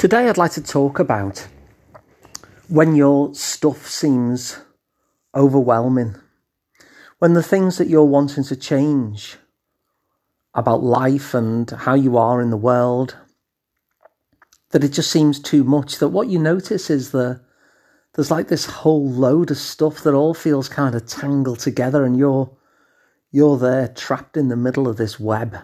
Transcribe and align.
Today, 0.00 0.30
I'd 0.30 0.38
like 0.38 0.52
to 0.52 0.62
talk 0.62 0.98
about 0.98 1.46
when 2.68 2.94
your 2.94 3.34
stuff 3.34 3.86
seems 3.86 4.58
overwhelming, 5.34 6.16
when 7.18 7.34
the 7.34 7.42
things 7.42 7.76
that 7.76 7.88
you're 7.88 8.06
wanting 8.06 8.44
to 8.44 8.56
change 8.56 9.36
about 10.54 10.82
life 10.82 11.34
and 11.34 11.70
how 11.70 11.92
you 11.92 12.16
are 12.16 12.40
in 12.40 12.48
the 12.48 12.56
world, 12.56 13.14
that 14.70 14.82
it 14.82 14.94
just 14.94 15.10
seems 15.10 15.38
too 15.38 15.64
much. 15.64 15.98
That 15.98 16.08
what 16.08 16.28
you 16.28 16.38
notice 16.38 16.88
is 16.88 17.10
that 17.10 17.42
there's 18.14 18.30
like 18.30 18.48
this 18.48 18.64
whole 18.64 19.06
load 19.06 19.50
of 19.50 19.58
stuff 19.58 20.02
that 20.04 20.14
all 20.14 20.32
feels 20.32 20.70
kind 20.70 20.94
of 20.94 21.06
tangled 21.06 21.58
together, 21.58 22.06
and 22.06 22.16
you're 22.16 22.56
you're 23.30 23.58
there 23.58 23.88
trapped 23.88 24.38
in 24.38 24.48
the 24.48 24.56
middle 24.56 24.88
of 24.88 24.96
this 24.96 25.20
web. 25.20 25.58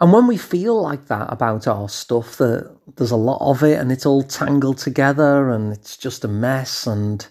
And 0.00 0.12
when 0.12 0.28
we 0.28 0.36
feel 0.36 0.80
like 0.80 1.06
that 1.06 1.32
about 1.32 1.66
our 1.66 1.88
stuff, 1.88 2.36
that 2.36 2.76
there's 2.96 3.10
a 3.10 3.16
lot 3.16 3.40
of 3.40 3.64
it 3.64 3.80
and 3.80 3.90
it's 3.90 4.06
all 4.06 4.22
tangled 4.22 4.78
together 4.78 5.50
and 5.50 5.72
it's 5.72 5.96
just 5.96 6.24
a 6.24 6.28
mess, 6.28 6.86
and 6.86 7.26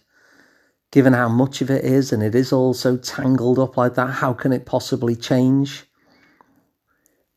given 0.92 1.14
how 1.14 1.30
much 1.30 1.62
of 1.62 1.70
it 1.70 1.86
is 1.86 2.12
and 2.12 2.22
it 2.22 2.36
is 2.36 2.52
all 2.52 2.74
so 2.74 2.98
tangled 2.98 3.58
up 3.58 3.78
like 3.78 3.96
that, 3.96 4.08
how 4.08 4.34
can 4.34 4.52
it 4.52 4.66
possibly 4.66 5.16
change? 5.16 5.86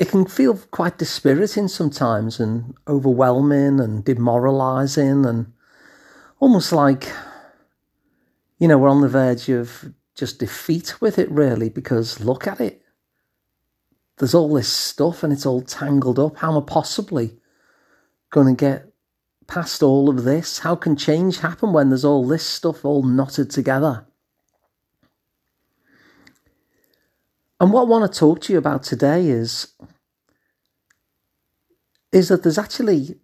It 0.01 0.09
can 0.09 0.27
feel 0.27 0.57
quite 0.71 0.98
dispiriting 0.98 1.69
sometimes 1.69 2.41
and 2.41 2.74
overwhelming 2.88 3.79
and 3.80 4.05
demoralizing 4.05 5.27
and 5.27 5.52
almost 6.41 6.73
like, 6.73 7.12
you 8.59 8.66
know, 8.66 8.79
we're 8.79 8.88
on 8.88 9.02
the 9.02 9.09
verge 9.09 9.49
of 9.49 9.93
just 10.16 10.41
defeat 10.41 11.01
with 11.01 11.19
it, 11.19 11.30
really, 11.30 11.69
because 11.69 12.19
look 12.19 12.47
at 12.47 12.60
it 12.60 12.83
there's 14.20 14.34
all 14.34 14.52
this 14.52 14.69
stuff 14.69 15.23
and 15.23 15.33
it's 15.33 15.47
all 15.47 15.62
tangled 15.62 16.19
up. 16.19 16.37
How 16.37 16.52
am 16.52 16.62
I 16.62 16.66
possibly 16.66 17.38
going 18.30 18.55
to 18.55 18.60
get 18.60 18.93
past 19.46 19.82
all 19.82 20.10
of 20.10 20.24
this? 20.24 20.59
How 20.59 20.76
can 20.76 20.95
change 20.95 21.38
happen 21.38 21.73
when 21.73 21.88
there's 21.88 22.04
all 22.04 22.29
this 22.29 22.45
stuff 22.46 22.85
all 22.85 23.02
knotted 23.02 23.51
together? 23.51 24.04
And 27.59 27.73
what 27.73 27.80
I 27.80 27.85
want 27.85 28.13
to 28.13 28.18
talk 28.18 28.43
to 28.43 28.52
you 28.52 28.59
about 28.59 28.82
today 28.82 29.26
is 29.26 29.68
is 32.13 32.29
that 32.29 32.43
there's 32.43 32.59
actually, 32.59 33.18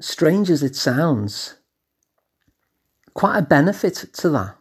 strange 0.00 0.50
as 0.50 0.64
it 0.64 0.74
sounds, 0.74 1.58
quite 3.14 3.38
a 3.38 3.42
benefit 3.42 4.06
to 4.14 4.30
that. 4.30 4.56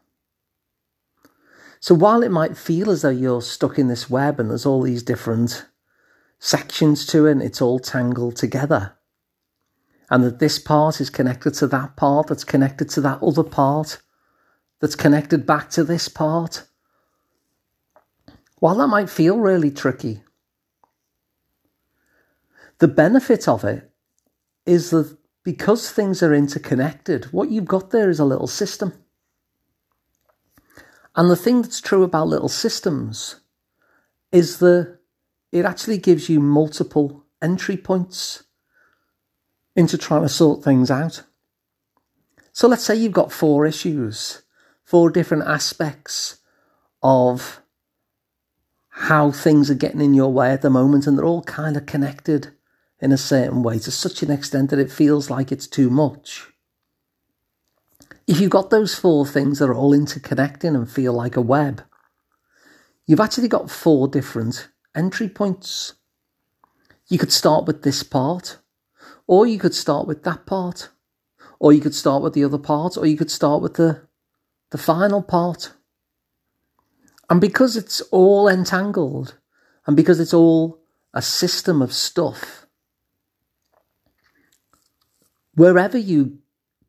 So 1.80 1.96
while 1.96 2.22
it 2.22 2.30
might 2.30 2.58
feel 2.58 2.92
as 2.92 3.02
though 3.02 3.10
you're 3.10 3.42
stuck 3.42 3.80
in 3.80 3.88
this 3.88 4.08
web 4.10 4.40
and 4.40 4.52
there's 4.52 4.66
all 4.66 4.82
these 4.82 5.02
different 5.02 5.66
sections 6.40 7.06
to 7.08 7.26
it 7.28 7.34
and 7.34 7.44
it's 7.44 7.62
all 7.62 7.80
tangled 7.80 8.38
together. 8.38 8.94
And 10.10 10.24
that 10.24 10.40
this 10.40 10.58
part 10.58 11.00
is 11.00 11.10
connected 11.10 11.54
to 11.56 11.68
that 11.68 11.96
part, 11.96 12.28
that's 12.28 12.44
connected 12.44 12.90
to 12.92 13.02
that 13.02 13.22
other 13.22 13.44
part, 13.44 14.02
that's 14.80 14.96
connected 14.96 15.46
back 15.46 15.70
to 15.72 15.84
this 15.84 16.08
part. 16.08 16.64
While 18.60 18.76
that 18.76 18.88
might 18.88 19.10
feel 19.10 19.38
really 19.38 19.70
tricky, 19.70 20.24
the 22.80 22.88
benefit 22.88 23.48
of 23.48 23.64
it 23.64 23.92
is 24.66 24.90
that 24.90 25.18
because 25.44 25.92
things 25.92 26.24
are 26.24 26.34
interconnected, 26.34 27.26
what 27.26 27.52
you've 27.52 27.66
got 27.66 27.92
there 27.92 28.10
is 28.10 28.20
a 28.20 28.26
little 28.26 28.48
system. 28.48 28.94
And 31.16 31.30
the 31.30 31.36
thing 31.36 31.62
that's 31.62 31.82
true 31.82 32.04
about 32.04 32.28
little 32.28 32.50
systems 32.50 33.38
is 34.32 34.60
that 34.60 34.99
it 35.52 35.66
actually 35.66 35.98
gives 35.98 36.30
you 36.30 36.40
multiple 36.40 37.26
entry 37.42 37.78
points 37.78 38.44
into 39.76 39.98
trying 39.98 40.24
to 40.24 40.30
sort 40.30 40.64
things 40.64 40.92
out. 40.92 41.24
So 42.52 42.68
let's 42.68 42.84
say 42.84 42.96
you've 42.96 43.14
got 43.14 43.32
four 43.32 43.66
issues, 43.66 44.42
four 44.84 45.10
different 45.10 45.48
aspects 45.48 46.38
of 47.02 47.62
how 48.90 49.32
things 49.32 49.72
are 49.72 49.76
getting 49.76 50.02
in 50.02 50.14
your 50.14 50.34
way 50.34 50.52
at 50.52 50.62
the 50.62 50.70
moment, 50.70 51.08
and 51.08 51.18
they're 51.18 51.26
all 51.26 51.44
kind 51.44 51.78
of 51.78 51.86
connected 51.86 52.50
in 53.00 53.12
a 53.14 53.18
certain 53.18 53.64
way 53.64 53.80
to 53.80 53.92
such 53.92 54.22
an 54.22 54.30
extent 54.30 54.70
that 54.70 54.80
it 54.80 54.92
feels 54.92 55.30
like 55.30 55.52
it's 55.52 55.68
too 55.68 55.90
much. 55.90 56.48
If 58.28 58.42
you've 58.42 58.52
got 58.52 58.70
those 58.70 58.94
four 58.94 59.26
things 59.26 59.60
that 59.60 59.70
are 59.70 59.74
all 59.74 59.92
interconnecting 59.92 60.76
and 60.76 60.92
feel 60.92 61.14
like 61.14 61.38
a 61.38 61.42
web, 61.42 61.84
you've 63.06 63.22
actually 63.22 63.48
got 63.48 63.72
four 63.72 64.08
different 64.08 64.68
entry 64.96 65.30
points. 65.30 65.94
You 67.08 67.18
could 67.18 67.32
start 67.32 67.66
with 67.66 67.84
this 67.84 68.04
part, 68.04 68.58
or 69.28 69.48
you 69.48 69.60
could 69.60 69.76
start 69.76 70.08
with 70.08 70.24
that 70.24 70.46
part, 70.46 70.90
or 71.60 71.74
you 71.74 71.82
could 71.82 71.96
start 71.96 72.22
with 72.22 72.34
the 72.34 72.44
other 72.44 72.58
part, 72.58 72.98
or 72.98 73.06
you 73.06 73.18
could 73.18 73.32
start 73.32 73.62
with 73.62 73.76
the, 73.76 74.08
the 74.72 74.78
final 74.78 75.22
part. 75.22 75.74
And 77.30 77.40
because 77.40 77.76
it's 77.76 78.02
all 78.12 78.48
entangled, 78.48 79.36
and 79.86 79.96
because 79.96 80.20
it's 80.20 80.34
all 80.34 80.80
a 81.14 81.22
system 81.22 81.82
of 81.82 81.94
stuff, 81.94 82.66
wherever 85.56 85.98
you 85.98 86.40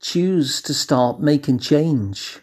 choose 0.00 0.62
to 0.62 0.72
start 0.72 1.20
making 1.20 1.58
change, 1.58 2.40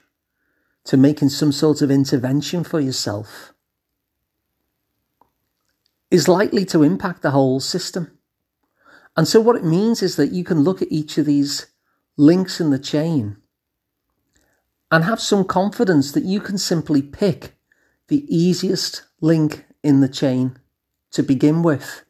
to 0.86 0.98
making 0.98 1.30
some 1.30 1.52
sort 1.52 1.82
of 1.82 1.92
intervention 1.92 2.64
for 2.64 2.80
yourself, 2.80 3.54
is 6.10 6.28
likely 6.28 6.66
to 6.66 6.84
impact 6.84 7.22
the 7.22 7.32
whole 7.32 7.60
system. 7.60 8.18
And 9.16 9.28
so, 9.28 9.42
what 9.42 9.56
it 9.56 9.64
means 9.64 10.02
is 10.02 10.16
that 10.16 10.32
you 10.32 10.44
can 10.44 10.62
look 10.62 10.82
at 10.82 10.92
each 10.92 11.18
of 11.18 11.26
these 11.26 11.68
links 12.18 12.60
in 12.62 12.70
the 12.70 12.80
chain 12.80 13.38
and 14.92 15.04
have 15.04 15.20
some 15.20 15.44
confidence 15.44 16.12
that 16.12 16.24
you 16.24 16.40
can 16.40 16.58
simply 16.58 17.02
pick 17.02 17.58
the 18.08 18.26
easiest 18.34 19.04
link 19.20 19.66
in 19.84 20.00
the 20.02 20.08
chain 20.08 20.58
to 21.12 21.24
begin 21.24 21.64
with, 21.64 22.04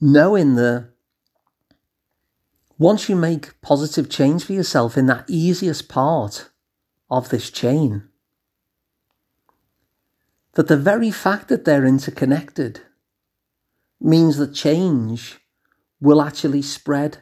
knowing 0.00 0.56
that 0.56 0.90
once 2.78 3.08
you 3.08 3.16
make 3.16 3.60
positive 3.60 4.10
change 4.10 4.44
for 4.44 4.52
yourself 4.52 4.98
in 4.98 5.06
that 5.06 5.24
easiest 5.28 5.88
part 5.88 6.50
of 7.08 7.28
this 7.28 7.50
chain, 7.50 8.08
that 10.54 10.68
the 10.68 10.76
very 10.76 11.10
fact 11.10 11.48
that 11.48 11.64
they're 11.64 11.86
interconnected 11.86 12.80
means 14.00 14.36
that 14.36 14.54
change 14.54 15.38
will 16.00 16.20
actually 16.20 16.62
spread 16.62 17.18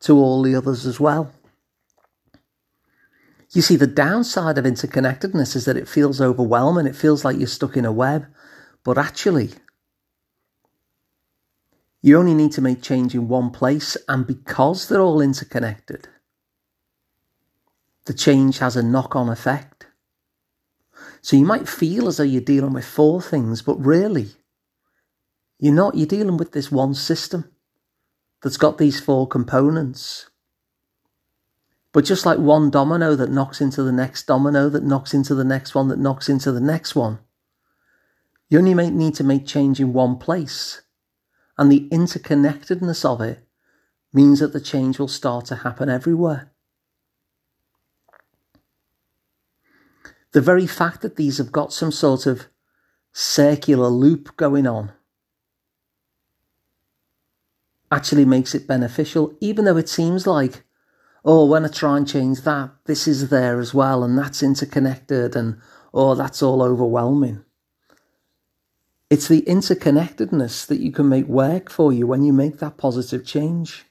to 0.00 0.16
all 0.16 0.42
the 0.42 0.54
others 0.54 0.86
as 0.86 0.98
well. 0.98 1.32
You 3.50 3.62
see, 3.62 3.76
the 3.76 3.86
downside 3.86 4.58
of 4.58 4.64
interconnectedness 4.64 5.56
is 5.56 5.64
that 5.64 5.76
it 5.76 5.88
feels 5.88 6.20
overwhelming, 6.20 6.86
it 6.86 6.96
feels 6.96 7.24
like 7.24 7.38
you're 7.38 7.46
stuck 7.46 7.76
in 7.76 7.84
a 7.84 7.92
web, 7.92 8.26
but 8.84 8.98
actually, 8.98 9.50
you 12.02 12.18
only 12.18 12.34
need 12.34 12.52
to 12.52 12.60
make 12.60 12.82
change 12.82 13.14
in 13.14 13.28
one 13.28 13.50
place, 13.50 13.96
and 14.06 14.26
because 14.26 14.88
they're 14.88 15.00
all 15.00 15.20
interconnected, 15.20 16.08
the 18.04 18.14
change 18.14 18.58
has 18.58 18.76
a 18.76 18.82
knock 18.82 19.16
on 19.16 19.28
effect. 19.28 19.87
So 21.22 21.36
you 21.36 21.44
might 21.44 21.68
feel 21.68 22.08
as 22.08 22.16
though 22.16 22.22
you're 22.22 22.40
dealing 22.40 22.72
with 22.72 22.84
four 22.84 23.20
things, 23.20 23.62
but 23.62 23.74
really, 23.74 24.30
you're 25.58 25.74
not. 25.74 25.96
You're 25.96 26.06
dealing 26.06 26.36
with 26.36 26.52
this 26.52 26.70
one 26.70 26.94
system 26.94 27.50
that's 28.42 28.56
got 28.56 28.78
these 28.78 29.00
four 29.00 29.26
components. 29.26 30.30
But 31.92 32.04
just 32.04 32.26
like 32.26 32.38
one 32.38 32.70
domino 32.70 33.16
that 33.16 33.30
knocks 33.30 33.60
into 33.60 33.82
the 33.82 33.92
next 33.92 34.26
domino, 34.26 34.68
that 34.68 34.84
knocks 34.84 35.14
into 35.14 35.34
the 35.34 35.44
next 35.44 35.74
one, 35.74 35.88
that 35.88 35.98
knocks 35.98 36.28
into 36.28 36.52
the 36.52 36.60
next 36.60 36.94
one, 36.94 37.18
you 38.48 38.58
only 38.58 38.74
may 38.74 38.90
need 38.90 39.14
to 39.16 39.24
make 39.24 39.46
change 39.46 39.80
in 39.80 39.92
one 39.92 40.16
place. 40.16 40.82
And 41.56 41.72
the 41.72 41.88
interconnectedness 41.90 43.04
of 43.04 43.20
it 43.20 43.40
means 44.12 44.40
that 44.40 44.52
the 44.52 44.60
change 44.60 44.98
will 44.98 45.08
start 45.08 45.46
to 45.46 45.56
happen 45.56 45.88
everywhere. 45.88 46.52
The 50.32 50.40
very 50.40 50.66
fact 50.66 51.02
that 51.02 51.16
these 51.16 51.38
have 51.38 51.52
got 51.52 51.72
some 51.72 51.92
sort 51.92 52.26
of 52.26 52.46
circular 53.12 53.88
loop 53.88 54.36
going 54.36 54.66
on 54.66 54.92
actually 57.90 58.24
makes 58.24 58.54
it 58.54 58.66
beneficial, 58.66 59.34
even 59.40 59.64
though 59.64 59.76
it 59.76 59.88
seems 59.88 60.26
like, 60.26 60.64
oh, 61.24 61.46
when 61.46 61.64
I 61.64 61.68
try 61.68 61.96
and 61.96 62.06
change 62.06 62.42
that, 62.42 62.70
this 62.84 63.08
is 63.08 63.30
there 63.30 63.58
as 63.60 63.72
well, 63.72 64.04
and 64.04 64.18
that's 64.18 64.42
interconnected, 64.42 65.34
and 65.34 65.58
oh, 65.94 66.14
that's 66.14 66.42
all 66.42 66.62
overwhelming. 66.62 67.44
It's 69.10 69.28
the 69.28 69.40
interconnectedness 69.42 70.66
that 70.66 70.80
you 70.80 70.92
can 70.92 71.08
make 71.08 71.26
work 71.26 71.70
for 71.70 71.92
you 71.92 72.06
when 72.06 72.24
you 72.24 72.32
make 72.32 72.58
that 72.58 72.76
positive 72.76 73.24
change. 73.24 73.86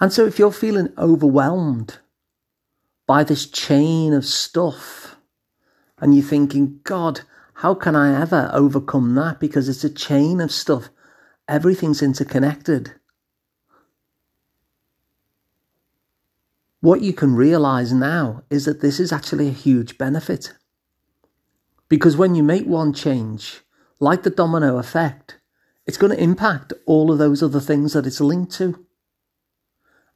And 0.00 0.12
so, 0.12 0.26
if 0.26 0.38
you're 0.38 0.52
feeling 0.52 0.92
overwhelmed 0.98 1.98
by 3.06 3.24
this 3.24 3.46
chain 3.46 4.12
of 4.12 4.24
stuff. 4.24 5.16
And 5.98 6.14
you're 6.14 6.24
thinking, 6.24 6.80
God, 6.84 7.22
how 7.54 7.74
can 7.74 7.96
I 7.96 8.20
ever 8.20 8.50
overcome 8.52 9.14
that? 9.14 9.40
Because 9.40 9.68
it's 9.68 9.84
a 9.84 9.90
chain 9.90 10.40
of 10.40 10.52
stuff. 10.52 10.90
Everything's 11.48 12.02
interconnected. 12.02 12.94
What 16.80 17.00
you 17.00 17.12
can 17.12 17.34
realize 17.34 17.92
now 17.92 18.42
is 18.50 18.64
that 18.66 18.80
this 18.80 19.00
is 19.00 19.12
actually 19.12 19.48
a 19.48 19.52
huge 19.52 19.96
benefit. 19.96 20.52
Because 21.88 22.16
when 22.16 22.34
you 22.34 22.42
make 22.42 22.66
one 22.66 22.92
change, 22.92 23.60
like 24.00 24.22
the 24.22 24.30
domino 24.30 24.76
effect, 24.76 25.38
it's 25.86 25.96
going 25.96 26.14
to 26.14 26.22
impact 26.22 26.72
all 26.84 27.10
of 27.10 27.18
those 27.18 27.42
other 27.42 27.60
things 27.60 27.92
that 27.92 28.06
it's 28.06 28.20
linked 28.20 28.52
to. 28.56 28.84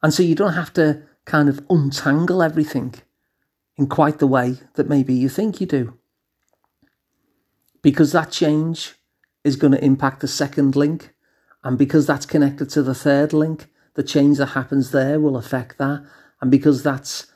And 0.03 0.13
so 0.13 0.23
you 0.23 0.35
don't 0.35 0.55
have 0.55 0.73
to 0.75 1.03
kind 1.31 1.49
of 1.49 1.65
untangle 1.71 2.43
everything 2.43 2.93
in 3.77 3.87
quite 3.87 4.19
the 4.19 4.27
way 4.27 4.57
that 4.75 4.89
maybe 4.89 5.15
you 5.15 5.29
think 5.29 5.61
you 5.61 5.67
do. 5.67 5.97
Because 7.83 8.11
that 8.11 8.33
change 8.33 8.97
is 9.45 9.55
going 9.55 9.73
to 9.73 9.85
impact 9.85 10.21
the 10.21 10.29
second 10.29 10.75
link. 10.75 11.15
And 11.63 11.79
because 11.79 12.05
that's 12.05 12.27
connected 12.27 12.69
to 12.71 12.83
the 12.83 12.97
third 12.97 13.33
link, 13.33 13.69
the 13.95 14.03
change 14.03 14.39
that 14.39 14.57
happens 14.59 14.91
there 14.91 15.21
will 15.21 15.37
affect 15.37 15.79
that. 15.79 16.05
And 16.41 16.51
because 16.51 16.83
that's 16.83 17.29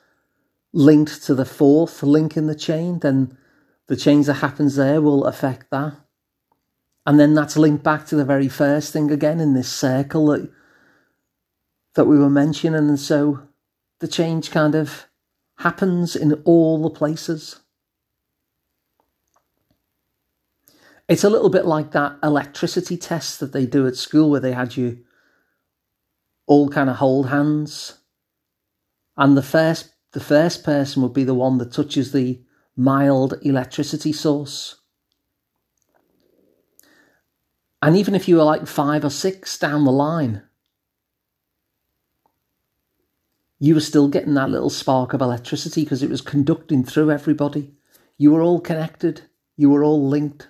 linked 0.73 1.23
to 1.23 1.35
the 1.37 1.45
fourth 1.45 2.03
link 2.03 2.37
in 2.37 2.49
the 2.49 2.57
chain, 2.57 2.99
then 2.99 3.39
the 3.87 3.97
change 3.97 4.27
that 4.27 4.35
happens 4.35 4.75
there 4.75 5.01
will 5.01 5.25
affect 5.27 5.71
that. 5.71 5.95
And 7.07 7.21
then 7.21 7.35
that's 7.35 7.57
linked 7.57 7.85
back 7.85 8.07
to 8.07 8.17
the 8.17 8.25
very 8.25 8.49
first 8.49 8.93
thing 8.93 9.13
again 9.13 9.39
in 9.39 9.55
this 9.55 9.71
circle 9.71 10.27
that, 10.27 10.51
that 11.95 12.07
we 12.07 12.19
were 12.19 12.31
mentioning. 12.31 12.89
And 12.89 12.99
so 12.99 13.47
the 14.01 14.09
change 14.09 14.51
kind 14.51 14.75
of 14.75 15.07
happens 15.59 16.17
in 16.17 16.33
all 16.45 16.83
the 16.83 16.91
places. 16.91 17.61
It's 21.09 21.25
a 21.25 21.31
little 21.31 21.51
bit 21.51 21.67
like 21.67 21.93
that 21.93 22.17
electricity 22.23 22.97
test 22.97 23.41
that 23.41 23.53
they 23.53 23.67
do 23.67 23.87
at 23.87 23.97
school 23.97 24.31
where 24.31 24.41
they 24.41 24.53
had 24.53 24.77
you 24.77 25.05
all 26.47 26.69
kind 26.69 26.89
of 26.89 26.97
hold 26.97 27.29
hands. 27.29 27.99
And 29.17 29.37
the 29.37 29.43
first 29.43 29.91
the 30.13 30.21
first 30.21 30.63
person 30.63 31.03
would 31.03 31.13
be 31.13 31.25
the 31.25 31.35
one 31.35 31.59
that 31.59 31.73
touches 31.73 32.13
the 32.13 32.41
mild 32.77 33.35
electricity 33.43 34.13
source. 34.13 34.77
And 37.83 37.97
even 37.97 38.15
if 38.15 38.29
you 38.29 38.37
were 38.37 38.45
like 38.45 38.67
five 38.67 39.05
or 39.05 39.11
six 39.11 39.59
down 39.59 39.85
the 39.85 39.93
line, 39.93 40.43
you 43.65 43.75
were 43.75 43.81
still 43.81 44.09
getting 44.09 44.35
that 44.35 44.51
little 44.51 44.69
spark 44.69 45.15
of 45.15 45.23
electricity 45.23 45.85
because 45.85 46.03
it 46.03 46.11
was 46.11 46.21
conducting 46.21 46.85
through 46.85 47.11
everybody. 47.11 47.73
You 48.19 48.33
were 48.33 48.43
all 48.43 48.61
connected, 48.61 49.23
you 49.57 49.71
were 49.71 49.83
all 49.83 50.07
linked. 50.07 50.49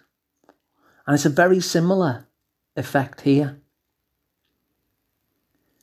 And 1.06 1.14
it's 1.14 1.24
a 1.24 1.30
very 1.30 1.60
similar 1.60 2.26
effect 2.74 3.20
here. 3.20 3.60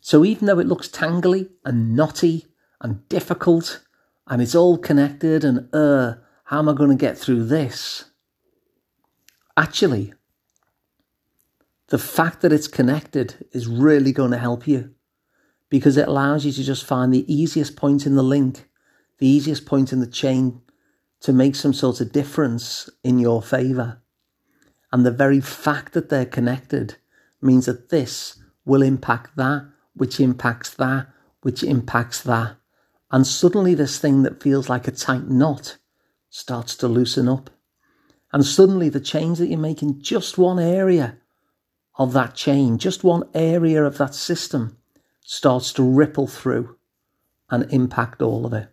So 0.01 0.25
even 0.25 0.47
though 0.47 0.59
it 0.59 0.67
looks 0.67 0.89
tangly 0.89 1.47
and 1.63 1.95
knotty 1.95 2.47
and 2.81 3.07
difficult 3.07 3.81
and 4.27 4.41
it's 4.41 4.55
all 4.55 4.77
connected 4.77 5.45
and 5.45 5.73
uh, 5.73 6.15
how 6.43 6.59
am 6.59 6.67
I 6.67 6.73
going 6.73 6.89
to 6.89 6.97
get 6.97 7.17
through 7.17 7.45
this? 7.45 8.11
Actually, 9.55 10.13
the 11.87 11.97
fact 11.97 12.41
that 12.41 12.51
it's 12.51 12.67
connected 12.67 13.45
is 13.53 13.67
really 13.67 14.11
going 14.11 14.31
to 14.31 14.37
help 14.37 14.67
you 14.67 14.93
because 15.71 15.95
it 15.95 16.07
allows 16.07 16.45
you 16.45 16.51
to 16.51 16.63
just 16.63 16.85
find 16.85 17.11
the 17.11 17.33
easiest 17.33 17.77
point 17.77 18.05
in 18.05 18.15
the 18.15 18.23
link, 18.23 18.69
the 19.19 19.27
easiest 19.27 19.65
point 19.65 19.93
in 19.93 20.01
the 20.01 20.05
chain 20.05 20.61
to 21.21 21.31
make 21.31 21.55
some 21.55 21.73
sort 21.73 22.01
of 22.01 22.11
difference 22.11 22.89
in 23.05 23.17
your 23.17 23.41
favour. 23.41 24.01
And 24.91 25.05
the 25.05 25.11
very 25.11 25.39
fact 25.39 25.93
that 25.93 26.09
they're 26.09 26.25
connected 26.25 26.97
means 27.41 27.67
that 27.67 27.89
this 27.89 28.37
will 28.65 28.81
impact 28.81 29.37
that, 29.37 29.65
which 29.95 30.19
impacts 30.19 30.71
that, 30.71 31.07
which 31.41 31.63
impacts 31.63 32.21
that. 32.23 32.57
And 33.09 33.25
suddenly, 33.25 33.73
this 33.73 33.97
thing 33.97 34.23
that 34.23 34.43
feels 34.43 34.67
like 34.67 34.89
a 34.89 34.91
tight 34.91 35.29
knot 35.29 35.77
starts 36.29 36.75
to 36.77 36.87
loosen 36.89 37.29
up. 37.29 37.49
And 38.33 38.45
suddenly, 38.45 38.89
the 38.89 38.99
change 38.99 39.37
that 39.37 39.47
you 39.47 39.57
make 39.57 39.81
in 39.81 40.01
just 40.01 40.37
one 40.37 40.59
area 40.59 41.17
of 41.97 42.11
that 42.11 42.35
chain, 42.35 42.77
just 42.77 43.05
one 43.05 43.23
area 43.33 43.83
of 43.85 43.97
that 43.97 44.13
system, 44.13 44.77
starts 45.31 45.71
to 45.71 45.81
ripple 45.81 46.27
through 46.27 46.75
and 47.49 47.71
impact 47.71 48.21
all 48.21 48.45
of 48.45 48.51
it. 48.51 48.67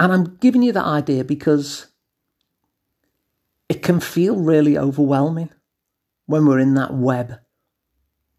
And 0.00 0.12
I'm 0.12 0.36
giving 0.40 0.64
you 0.64 0.72
that 0.72 0.84
idea 0.84 1.22
because 1.22 1.86
it 3.68 3.84
can 3.84 4.00
feel 4.00 4.34
really 4.34 4.76
overwhelming 4.76 5.50
when 6.26 6.44
we're 6.44 6.58
in 6.58 6.74
that 6.74 6.92
web, 6.92 7.38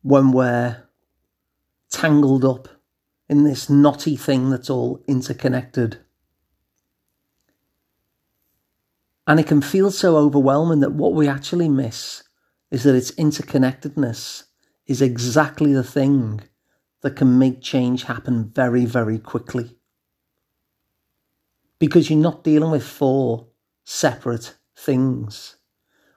when 0.02 0.34
we're 0.34 0.84
tangled 1.90 2.44
up 2.44 2.68
in 3.30 3.46
this 3.46 3.70
knotty 3.70 4.18
thing 4.18 4.50
that's 4.50 4.70
all 4.70 5.02
interconnected. 5.08 6.00
And 9.26 9.40
it 9.40 9.48
can 9.48 9.62
feel 9.62 9.90
so 9.90 10.18
overwhelming 10.18 10.82
that 10.82 10.92
what 10.92 11.14
we 11.14 11.30
actually 11.30 11.70
miss 11.70 12.24
is 12.72 12.84
that 12.84 12.96
its 12.96 13.12
interconnectedness 13.12 14.44
is 14.90 15.04
exactly 15.04 15.72
the 15.72 15.84
thing 15.84 16.42
that 17.02 17.16
can 17.16 17.38
make 17.38 17.62
change 17.62 18.04
happen 18.04 18.50
very, 18.50 18.86
very 18.86 19.20
quickly. 19.20 19.78
Because 21.78 22.10
you're 22.10 22.20
not 22.20 22.44
dealing 22.44 22.72
with 22.72 22.84
four 22.84 23.48
separate 23.84 24.56
things 24.76 25.58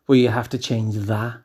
where 0.07 0.19
you 0.19 0.31
have 0.31 0.49
to 0.49 0.59
change 0.59 0.97
that. 0.97 1.43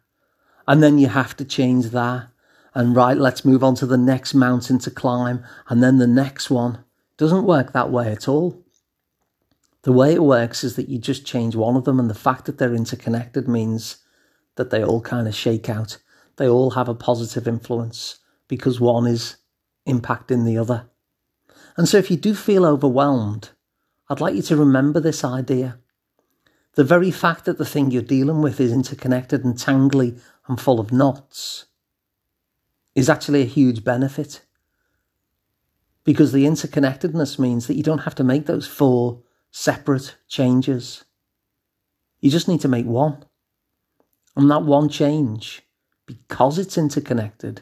And 0.67 0.81
then 0.81 0.97
you 0.97 1.07
have 1.07 1.35
to 1.37 1.45
change 1.45 1.87
that. 1.89 2.29
And 2.73 2.95
right, 2.95 3.17
let's 3.17 3.43
move 3.43 3.63
on 3.63 3.75
to 3.75 3.85
the 3.85 3.97
next 3.97 4.33
mountain 4.33 4.79
to 4.79 4.89
climb. 4.89 5.43
And 5.67 5.83
then 5.83 5.97
the 5.97 6.07
next 6.07 6.49
one. 6.49 6.85
Doesn't 7.17 7.45
work 7.45 7.73
that 7.73 7.91
way 7.91 8.11
at 8.11 8.29
all. 8.29 8.63
The 9.81 9.91
way 9.91 10.13
it 10.13 10.23
works 10.23 10.63
is 10.63 10.75
that 10.77 10.87
you 10.87 10.97
just 10.97 11.25
change 11.25 11.55
one 11.55 11.75
of 11.75 11.83
them, 11.83 11.99
and 11.99 12.09
the 12.09 12.13
fact 12.13 12.45
that 12.45 12.57
they're 12.57 12.73
interconnected 12.73 13.47
means 13.47 13.97
that 14.55 14.69
they 14.69 14.83
all 14.83 15.01
kind 15.01 15.27
of 15.27 15.35
shake 15.35 15.69
out. 15.69 15.97
They 16.37 16.47
all 16.47 16.71
have 16.71 16.89
a 16.89 16.95
positive 16.95 17.47
influence 17.47 18.19
because 18.47 18.79
one 18.79 19.05
is 19.05 19.37
impacting 19.87 20.45
the 20.45 20.57
other. 20.57 20.89
And 21.75 21.87
so 21.87 21.97
if 21.97 22.09
you 22.09 22.17
do 22.17 22.33
feel 22.33 22.65
overwhelmed, 22.65 23.49
I'd 24.09 24.21
like 24.21 24.35
you 24.35 24.41
to 24.43 24.55
remember 24.55 24.99
this 24.99 25.23
idea 25.23 25.79
the 26.77 26.83
very 26.83 27.09
fact 27.09 27.45
that 27.45 27.57
the 27.57 27.65
thing 27.65 27.89
you're 27.89 28.03
dealing 28.03 28.43
with 28.43 28.59
is 28.59 28.71
interconnected 28.71 29.43
and 29.43 29.55
tangly 29.55 30.19
and 30.47 30.61
full 30.61 30.79
of 30.79 30.91
knots 30.91 31.65
is 32.93 33.09
actually 33.09 33.41
a 33.41 33.45
huge 33.45 33.83
benefit. 33.83 34.45
Because 36.03 36.33
the 36.33 36.45
interconnectedness 36.45 37.39
means 37.39 37.65
that 37.65 37.73
you 37.73 37.81
don't 37.81 38.05
have 38.05 38.13
to 38.13 38.23
make 38.23 38.45
those 38.45 38.67
four 38.67 39.23
separate 39.49 40.17
changes. 40.27 41.03
You 42.21 42.29
just 42.29 42.47
need 42.47 42.61
to 42.61 42.67
make 42.67 42.85
one. 42.85 43.25
And 44.35 44.49
that 44.51 44.61
one 44.61 44.87
change, 44.87 45.63
because 46.07 46.57
it's 46.57 46.77
interconnected, 46.77 47.61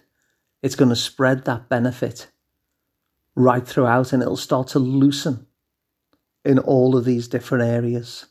it's 0.62 0.76
going 0.76 0.90
to 0.90 0.96
spread 0.96 1.44
that 1.46 1.68
benefit 1.68 2.32
right 3.36 3.68
throughout 3.68 4.14
and 4.14 4.22
it'll 4.22 4.38
start 4.38 4.70
to 4.70 4.80
loosen 4.80 5.46
in 6.46 6.60
all 6.60 6.96
of 6.96 7.04
these 7.04 7.28
different 7.28 7.66
areas. 7.66 8.28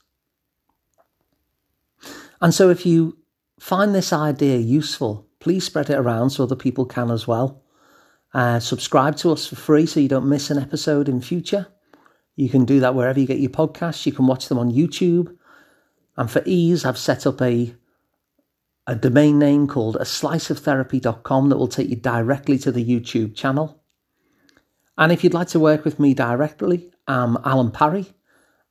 And 2.40 2.54
so 2.54 2.71
if 2.71 2.87
you 2.87 3.18
find 3.59 3.94
this 3.94 4.12
idea 4.12 4.59
useful, 4.59 5.28
please 5.40 5.64
spread 5.64 5.90
it 5.90 5.99
around 5.99 6.30
so 6.30 6.44
other 6.44 6.56
people 6.56 6.87
can 6.87 7.11
as 7.11 7.26
well. 7.26 7.62
Uh, 8.33 8.59
subscribe 8.59 9.16
to 9.16 9.30
us 9.30 9.47
for 9.47 9.56
free 9.56 9.87
so 9.87 10.00
you 10.00 10.09
don't 10.09 10.28
miss 10.28 10.50
an 10.50 10.59
episode 10.59 11.09
in 11.09 11.21
future. 11.21 11.66
You 12.37 12.49
can 12.49 12.64
do 12.64 12.80
that 12.80 12.94
wherever 12.94 13.21
you 13.21 13.26
get 13.26 13.38
your 13.38 13.50
podcasts. 13.50 14.06
You 14.06 14.12
can 14.12 14.26
watch 14.26 14.49
them 14.49 14.59
on 14.59 14.73
YouTube. 14.73 15.37
And 16.16 16.30
for 16.30 16.42
ease, 16.44 16.85
I've 16.85 16.99
set 16.99 17.26
up 17.26 17.40
a 17.40 17.75
a 18.87 18.95
domain 18.95 19.38
name 19.38 19.67
called 19.67 19.97
a 19.97 20.05
sliceoftherapy.com 20.05 21.49
that 21.49 21.57
will 21.57 21.69
take 21.69 21.88
you 21.88 21.97
directly 21.97 22.59
to 22.59 22.71
the 22.71 22.85
YouTube 22.85 23.35
channel. 23.35 23.81
And 24.97 25.11
if 25.11 25.25
you'd 25.25 25.35
like 25.35 25.49
to 25.49 25.59
work 25.59 25.85
with 25.85 25.99
me 25.99 26.14
directly, 26.14 26.93
I'm 27.09 27.35
Alun 27.38 27.73
Parry 27.73 28.07